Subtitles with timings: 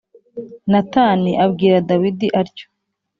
[0.71, 2.65] Natani abwira Dawidi atyo